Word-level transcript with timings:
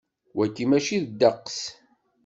Wagi 0.37 0.65
mačči 0.69 0.97
ddeqs. 1.07 1.57